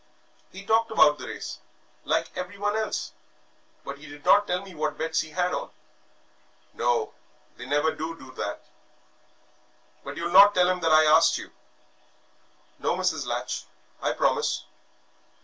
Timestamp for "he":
0.51-0.65, 3.99-4.07, 5.21-5.29